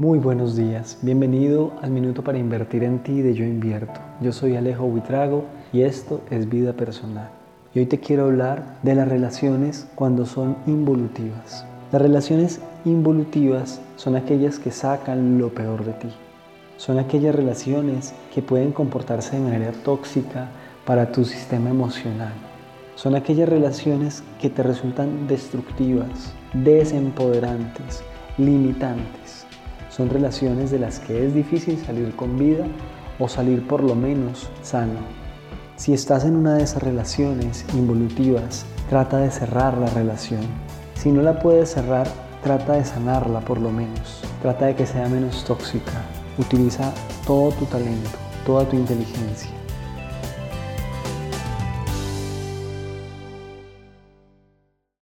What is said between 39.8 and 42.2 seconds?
relación. Si no la puedes cerrar,